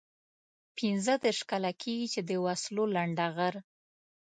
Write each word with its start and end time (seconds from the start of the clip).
پنځه 0.77 1.13
دېرش 1.23 1.39
کاله 1.49 1.71
کېږي 1.81 2.07
چې 2.13 2.21
د 2.29 2.31
وسلو 2.45 2.83
لنډه 2.95 3.25
غر. 3.35 3.53